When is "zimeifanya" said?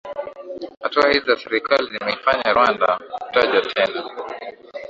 1.97-2.53